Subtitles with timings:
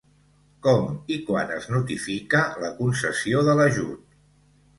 [0.67, 4.19] Com i quan es notifica la concessió de l'ajut?